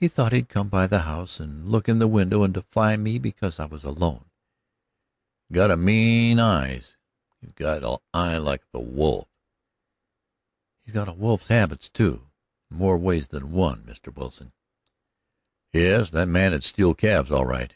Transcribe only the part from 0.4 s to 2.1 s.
come by the house and look in the